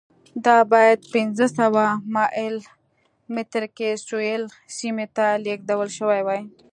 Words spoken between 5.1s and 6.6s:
ته لېږدول شوې وای.